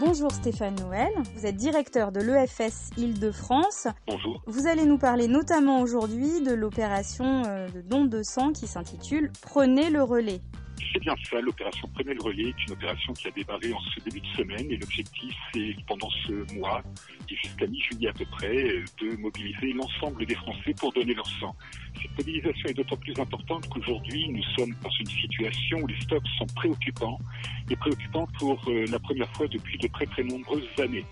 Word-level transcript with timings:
Bonjour 0.00 0.32
Stéphane 0.32 0.76
Noël, 0.76 1.12
vous 1.34 1.44
êtes 1.44 1.56
directeur 1.56 2.10
de 2.10 2.20
l'EFS 2.20 2.88
Île-de-France. 2.96 3.86
Bonjour. 4.06 4.42
Vous 4.46 4.66
allez 4.66 4.86
nous 4.86 4.96
parler 4.96 5.28
notamment 5.28 5.82
aujourd'hui 5.82 6.40
de 6.40 6.54
l'opération 6.54 7.42
euh, 7.46 7.68
de 7.68 7.82
don 7.82 8.06
de 8.06 8.22
sang 8.22 8.52
qui 8.52 8.66
s'intitule 8.66 9.30
Prenez 9.42 9.90
le 9.90 10.02
relais. 10.02 10.40
C'est 10.92 11.00
bien 11.00 11.14
ça, 11.28 11.40
l'opération 11.40 11.88
Prenez 11.94 12.14
le 12.14 12.22
relais 12.22 12.48
est 12.48 12.66
une 12.66 12.72
opération 12.72 13.12
qui 13.12 13.28
a 13.28 13.30
démarré 13.30 13.72
en 13.72 13.80
ce 13.80 14.00
début 14.00 14.20
de 14.20 14.26
semaine 14.36 14.70
et 14.70 14.76
l'objectif 14.76 15.34
c'est 15.52 15.76
pendant 15.86 16.10
ce 16.26 16.54
mois 16.54 16.82
et 17.28 17.36
jusqu'à 17.36 17.66
mi-juillet 17.66 18.08
à 18.08 18.12
peu 18.12 18.24
près 18.26 18.82
de 19.00 19.16
mobiliser 19.18 19.72
l'ensemble 19.72 20.26
des 20.26 20.34
Français 20.34 20.74
pour 20.78 20.92
donner 20.92 21.14
leur 21.14 21.26
sang. 21.40 21.54
Cette 22.00 22.16
mobilisation 22.18 22.68
est 22.68 22.74
d'autant 22.74 22.96
plus 22.96 23.18
importante 23.18 23.68
qu'aujourd'hui 23.68 24.28
nous 24.30 24.42
sommes 24.56 24.74
dans 24.82 24.90
une 24.90 25.06
situation 25.06 25.78
où 25.78 25.86
les 25.86 26.00
stocks 26.00 26.26
sont 26.38 26.46
préoccupants 26.54 27.18
et 27.70 27.76
préoccupants 27.76 28.28
pour 28.38 28.60
euh, 28.68 28.84
la 28.90 28.98
première 28.98 29.30
fois 29.36 29.46
depuis 29.48 29.78
de 29.78 29.88
très 29.88 30.06
très 30.06 30.24
nombreuses 30.24 30.68
années. 30.78 31.04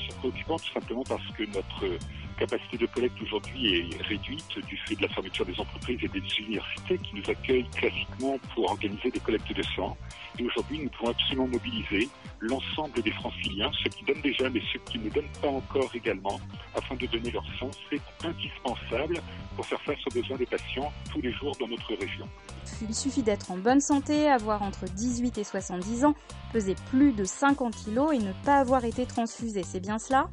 Ils 0.00 0.10
sont 0.10 0.18
préoccupants 0.18 0.58
tout 0.58 0.72
simplement 0.72 1.04
parce 1.04 1.26
que 1.36 1.44
notre 1.44 1.98
capacité 2.38 2.78
de 2.78 2.86
collecte 2.86 3.20
aujourd'hui 3.20 3.74
est 3.74 4.02
réduite 4.02 4.58
du 4.66 4.76
fait 4.76 4.94
de 4.94 5.02
la 5.02 5.08
fermeture 5.08 5.44
des 5.44 5.58
entreprises 5.58 5.98
et 6.02 6.08
des 6.08 6.22
universités 6.38 6.98
qui 6.98 7.16
nous 7.16 7.30
accueillent 7.30 7.68
classiquement 7.70 8.38
pour 8.54 8.70
organiser 8.70 9.10
des 9.10 9.20
collectes 9.20 9.52
de 9.52 9.62
sang. 9.74 9.96
Et 10.38 10.44
aujourd'hui, 10.44 10.78
nous 10.78 10.90
pouvons 10.90 11.10
absolument 11.10 11.48
mobiliser 11.48 12.08
l'ensemble 12.40 13.02
des 13.02 13.10
franciliens, 13.10 13.70
ceux 13.82 13.90
qui 13.90 14.04
donnent 14.04 14.22
déjà, 14.22 14.48
mais 14.48 14.62
ceux 14.72 14.78
qui 14.90 14.98
ne 15.00 15.10
donnent 15.10 15.32
pas 15.42 15.48
encore 15.48 15.90
également, 15.94 16.40
afin 16.76 16.94
de 16.94 17.06
donner 17.06 17.30
leur 17.32 17.44
sang. 17.58 17.70
C'est 17.90 18.00
indispensable 18.24 19.20
pour 19.56 19.66
faire 19.66 19.80
face 19.82 19.98
aux 20.06 20.14
besoins 20.14 20.36
des 20.36 20.46
patients 20.46 20.92
tous 21.12 21.20
les 21.20 21.32
jours 21.32 21.56
dans 21.58 21.66
notre 21.66 21.94
région. 21.94 22.28
Il 22.82 22.94
suffit 22.94 23.22
d'être 23.22 23.50
en 23.50 23.56
bonne 23.56 23.80
santé, 23.80 24.28
avoir 24.28 24.62
entre 24.62 24.84
18 24.84 25.38
et 25.38 25.44
70 25.44 26.04
ans, 26.04 26.14
peser 26.52 26.76
plus 26.90 27.12
de 27.12 27.24
50 27.24 27.74
kilos 27.74 28.14
et 28.14 28.18
ne 28.18 28.32
pas 28.44 28.58
avoir 28.58 28.84
été 28.84 29.06
transfusé. 29.06 29.64
C'est 29.64 29.80
bien 29.80 29.98
cela? 29.98 30.28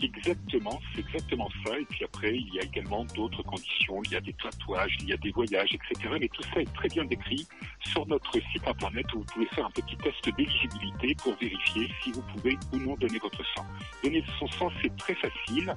Exactement, 0.00 0.80
c'est 0.94 1.00
exactement 1.00 1.48
ça. 1.64 1.78
Et 1.78 1.84
puis 1.84 2.04
après, 2.04 2.34
il 2.34 2.54
y 2.54 2.60
a 2.60 2.62
également 2.62 3.04
d'autres 3.16 3.42
conditions. 3.42 4.00
Il 4.04 4.12
y 4.12 4.16
a 4.16 4.20
des 4.20 4.32
tatouages, 4.34 4.96
il 5.00 5.08
y 5.08 5.12
a 5.12 5.16
des 5.16 5.30
voyages, 5.32 5.74
etc. 5.74 6.14
Mais 6.20 6.28
tout 6.28 6.42
ça 6.54 6.60
est 6.60 6.72
très 6.74 6.88
bien 6.88 7.04
décrit 7.04 7.46
sur 7.80 8.06
notre 8.06 8.32
site 8.32 8.66
internet 8.66 9.06
où 9.14 9.18
vous 9.18 9.24
pouvez 9.24 9.46
faire 9.46 9.66
un 9.66 9.70
petit 9.70 9.96
test 9.96 10.36
d'éligibilité 10.36 11.16
pour 11.22 11.34
vérifier 11.36 11.88
si 12.02 12.12
vous 12.12 12.22
pouvez 12.34 12.56
ou 12.72 12.76
non 12.78 12.94
donner 12.96 13.18
votre 13.18 13.44
sang. 13.56 13.66
Donner 14.04 14.24
son 14.38 14.46
sang, 14.48 14.70
c'est 14.82 14.96
très 14.96 15.14
facile. 15.14 15.74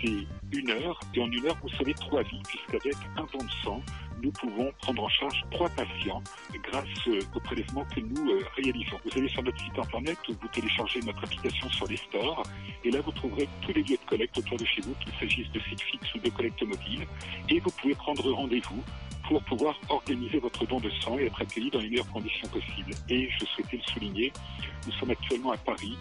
C'est 0.00 0.26
une 0.58 0.70
heure. 0.70 0.98
Et 1.14 1.20
en 1.20 1.30
une 1.30 1.46
heure, 1.46 1.56
vous 1.62 1.68
savez 1.70 1.94
trois 1.94 2.22
vies, 2.22 2.42
puisqu'avec 2.48 2.96
un 3.16 3.26
don 3.32 3.44
de 3.44 3.52
sang, 3.62 3.82
nous 4.22 4.30
pouvons 4.32 4.72
prendre 4.80 5.02
en 5.02 5.08
charge 5.08 5.44
trois 5.50 5.68
patients 5.70 6.22
grâce 6.70 6.86
au 7.34 7.40
prélèvement 7.40 7.84
que 7.94 8.00
nous 8.00 8.30
euh, 8.30 8.44
réalisons. 8.56 8.96
Vous 9.04 9.18
allez 9.18 9.28
sur 9.28 9.42
notre 9.42 9.58
site 9.58 9.78
internet 9.78 10.16
vous 10.28 10.48
téléchargez 10.48 11.00
notre 11.00 11.24
application 11.24 11.68
sur 11.70 11.86
les 11.88 11.96
stores 11.96 12.42
et 12.84 12.90
là 12.90 13.00
vous 13.00 13.12
trouverez 13.12 13.48
tous 13.62 13.72
les 13.72 13.82
lieux 13.82 13.96
de 13.96 14.08
collecte 14.08 14.38
autour 14.38 14.56
de 14.58 14.64
chez 14.64 14.80
vous, 14.82 14.94
qu'il 14.94 15.12
s'agisse 15.18 15.50
de 15.50 15.60
sites 15.60 15.80
fixes 15.80 16.14
ou 16.14 16.18
de 16.18 16.30
collecte 16.30 16.62
mobile 16.62 17.06
et 17.48 17.60
vous 17.60 17.70
pouvez 17.70 17.94
prendre 17.94 18.30
rendez-vous 18.32 18.82
pour 19.28 19.42
pouvoir 19.44 19.74
organiser 19.88 20.38
votre 20.38 20.66
don 20.66 20.80
de 20.80 20.90
sang 21.00 21.18
et 21.18 21.26
être 21.26 21.40
accueilli 21.40 21.70
dans 21.70 21.80
les 21.80 21.90
meilleures 21.90 22.10
conditions 22.10 22.48
possibles. 22.48 22.92
Et 23.08 23.28
je 23.30 23.44
souhaitais 23.46 23.76
le 23.76 23.92
souligner, 23.92 24.32
nous 24.86 24.92
sommes 24.92 25.10
actuellement 25.10 25.52
à 25.52 25.56
Paris, 25.56 25.96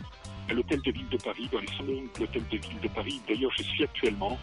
à 0.49 0.53
l'hôtel 0.53 0.81
de 0.81 0.92
ville 0.92 1.09
de 1.09 1.17
Paris, 1.17 1.47
dans 1.52 1.59
les 1.59 1.67
salons 1.67 2.02
de 2.02 2.19
l'hôtel 2.19 2.44
de 2.52 2.58
ville 2.58 2.80
de 2.81 2.88
Paris. 2.88 3.22
D'ailleurs, 3.27 3.52
je 3.58 3.64
suis 3.64 3.83
actuellement 3.83 4.39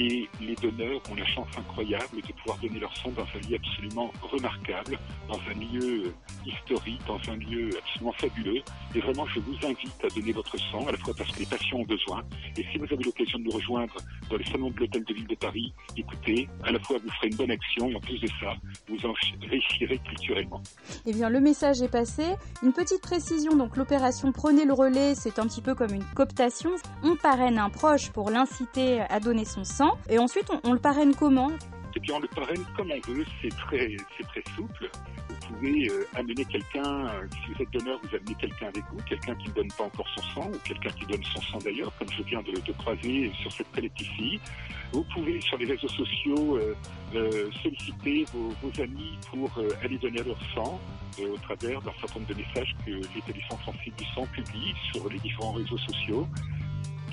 et 0.00 0.28
les 0.40 0.54
donneurs 0.56 1.00
ont 1.10 1.14
la 1.14 1.26
chance 1.26 1.48
incroyable 1.58 2.16
de 2.16 2.32
pouvoir 2.32 2.58
donner 2.58 2.80
leur 2.80 2.96
sang 2.96 3.10
dans 3.10 3.22
un 3.22 3.48
lieu 3.48 3.56
absolument 3.56 4.10
remarquable, 4.22 4.98
dans 5.28 5.38
un 5.38 5.58
lieu 5.60 6.12
historique, 6.46 7.00
dans 7.06 7.20
un 7.30 7.36
lieu 7.36 7.70
absolument 7.78 8.12
fabuleux. 8.12 8.62
Et 8.94 9.00
vraiment, 9.00 9.26
je 9.26 9.40
vous 9.40 9.56
invite 9.56 10.04
à 10.04 10.08
donner 10.08 10.32
votre 10.32 10.58
sang, 10.58 10.86
à 10.88 10.92
la 10.92 10.98
fois 10.98 11.12
parce 11.16 11.30
que 11.32 11.40
les 11.40 11.46
patients 11.46 11.78
ont 11.78 11.84
besoin. 11.84 12.22
Et 12.56 12.64
si 12.72 12.78
vous 12.78 12.86
avez 12.86 13.04
l'occasion 13.04 13.38
de 13.38 13.44
nous 13.44 13.50
rejoindre 13.50 13.94
dans 14.30 14.36
les 14.36 14.44
salons 14.44 14.70
de 14.70 14.80
l'Hôtel 14.80 15.04
de 15.04 15.14
Ville 15.14 15.26
de 15.26 15.34
Paris, 15.34 15.72
écoutez, 15.96 16.48
à 16.64 16.72
la 16.72 16.80
fois 16.80 16.96
vous 16.98 17.10
ferez 17.10 17.28
une 17.28 17.36
bonne 17.36 17.50
action 17.50 17.90
et 17.90 17.94
en 17.94 18.00
plus 18.00 18.18
de 18.18 18.28
ça, 18.40 18.54
vous 18.88 19.06
en 19.06 19.12
réussirez 19.48 19.98
culturellement. 19.98 20.62
Eh 21.06 21.12
bien, 21.12 21.28
le 21.28 21.40
message 21.40 21.82
est 21.82 21.90
passé. 21.90 22.24
Une 22.62 22.72
petite 22.72 23.02
précision, 23.02 23.54
donc 23.54 23.76
l'opération 23.76 24.32
Prenez 24.32 24.64
le 24.64 24.72
relais, 24.72 25.14
c'est 25.14 25.38
un 25.38 25.46
petit 25.46 25.60
peu 25.60 25.74
comme 25.74 25.92
une 25.92 26.04
cooptation. 26.14 26.70
On 27.02 27.16
parraine 27.16 27.58
un 27.58 27.68
proche 27.68 28.10
pour 28.10 28.30
l'inciter 28.30 29.02
à 29.02 29.20
donner 29.20 29.44
son 29.44 29.64
sang. 29.64 29.89
Et 30.08 30.18
ensuite, 30.18 30.50
on, 30.64 30.72
le 30.72 30.78
parraine 30.78 31.14
comment? 31.14 31.50
Eh 31.96 32.00
bien, 32.00 32.14
on 32.16 32.20
le 32.20 32.28
parraine 32.28 32.64
comme 32.76 32.90
on 32.90 33.10
veut. 33.10 33.24
C'est 33.42 33.48
très, 33.50 33.96
très 33.96 34.42
souple. 34.54 34.90
Vous 35.28 35.56
pouvez 35.56 35.88
euh, 35.90 36.06
amener 36.14 36.44
quelqu'un, 36.44 37.06
euh, 37.08 37.26
si 37.32 37.52
vous 37.52 37.62
êtes 37.62 37.70
donneur, 37.72 37.98
vous 38.02 38.16
amenez 38.16 38.34
quelqu'un 38.36 38.66
avec 38.68 38.84
vous, 38.92 39.02
quelqu'un 39.08 39.34
qui 39.34 39.48
ne 39.48 39.54
donne 39.54 39.72
pas 39.72 39.84
encore 39.84 40.06
son 40.16 40.22
sang, 40.34 40.48
ou 40.48 40.58
quelqu'un 40.64 40.90
qui 40.90 41.06
donne 41.06 41.24
son 41.24 41.40
sang 41.42 41.58
d'ailleurs, 41.64 41.92
comme 41.98 42.08
je 42.16 42.22
viens 42.22 42.42
de, 42.42 42.52
de 42.52 42.72
croiser 42.72 43.32
sur 43.40 43.50
cette 43.50 43.66
palette 43.68 44.00
ici. 44.00 44.40
Vous 44.92 45.04
pouvez, 45.14 45.40
sur 45.40 45.58
les 45.58 45.66
réseaux 45.66 45.88
sociaux, 45.88 46.58
euh, 47.14 47.50
solliciter 47.62 48.24
vos, 48.32 48.52
vos, 48.62 48.82
amis 48.82 49.18
pour 49.30 49.50
aller 49.82 49.98
donner 49.98 50.22
leur 50.22 50.38
sang 50.54 50.80
au 51.20 51.36
travers 51.38 51.82
d'un 51.82 51.92
certain 52.00 52.20
nombre 52.20 52.32
de 52.32 52.38
messages 52.40 52.74
que 52.86 52.90
l'établissement 53.14 53.58
français 53.58 53.92
du 53.98 54.04
sang 54.14 54.26
publie 54.32 54.74
sur 54.92 55.08
les 55.08 55.18
différents 55.18 55.52
réseaux 55.52 55.78
sociaux 55.78 56.26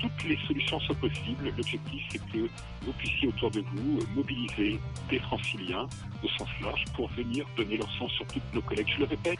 toutes 0.00 0.24
les 0.24 0.38
solutions 0.46 0.80
sont 0.80 0.94
possibles. 0.94 1.44
L'objectif, 1.56 2.02
c'est 2.10 2.18
que 2.32 2.48
vous 2.82 2.92
puissiez 2.92 3.28
autour 3.28 3.50
de 3.50 3.60
vous 3.60 4.00
mobiliser 4.14 4.78
des 5.10 5.18
franciliens 5.20 5.86
au 6.22 6.28
sens 6.28 6.48
large 6.62 6.84
pour 6.94 7.08
venir 7.10 7.46
donner 7.56 7.76
leur 7.76 7.90
sang 7.98 8.08
sur 8.08 8.26
toutes 8.26 8.54
nos 8.54 8.62
collègues. 8.62 8.88
Je 8.94 9.00
le 9.00 9.06
répète, 9.06 9.38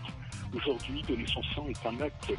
aujourd'hui, 0.55 1.03
donner 1.09 1.27
son 1.27 1.43
sang 1.55 1.67
est 1.69 1.87
un 1.87 2.01
acte 2.01 2.33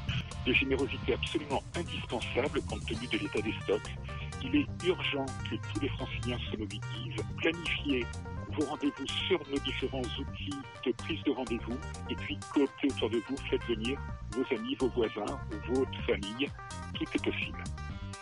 de 0.46 0.54
générosité 0.54 1.14
absolument 1.14 1.64
indispensable 1.76 2.62
compte 2.64 2.86
tenu 2.86 3.08
de 3.08 3.18
l'état 3.18 3.42
des 3.42 3.54
stocks. 3.64 3.96
Il 4.44 4.56
est 4.56 4.88
urgent 4.88 5.26
que 5.50 5.56
tous 5.56 5.80
les 5.82 5.90
franciliens 5.90 6.38
se 6.52 6.58
mobilisent, 6.58 7.24
planifiez 7.38 8.06
vos 8.52 8.66
rendez-vous 8.66 9.08
sur 9.28 9.40
nos 9.52 9.60
différents 9.60 10.02
outils 10.02 10.56
de 10.86 10.92
prise 10.94 11.22
de 11.24 11.32
rendez-vous 11.32 11.78
et 12.10 12.16
puis 12.16 12.38
cooptez 12.54 12.88
autour 12.88 13.10
de 13.10 13.22
vous, 13.30 13.36
faites 13.50 13.64
venir 13.66 14.00
vos 14.32 14.56
amis, 14.56 14.76
vos 14.80 14.90
voisins, 14.90 15.40
votre 15.68 16.02
famille. 16.06 16.50
Tout 16.94 17.06
est 17.14 17.24
possible 17.24 17.64